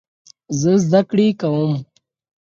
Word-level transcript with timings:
زه 0.59 0.71
زده 0.83 1.01
کړې 1.09 1.27
کوم. 1.41 1.73